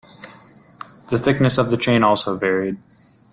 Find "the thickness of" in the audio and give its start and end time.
1.11-1.69